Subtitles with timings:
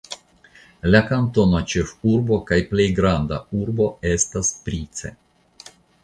[0.93, 5.13] La kantona ĉefurbo kaj plej granda urbo estas Price.